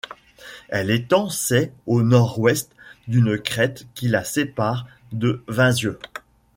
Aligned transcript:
Elle 0.69 0.89
étend 0.89 1.29
ses 1.29 1.71
au 1.85 2.01
nord-ouest 2.01 2.71
d'une 3.07 3.37
crête 3.39 3.85
qui 3.93 4.07
la 4.07 4.23
sépare 4.23 4.87
de 5.11 5.43
Vinzieux. 5.47 5.99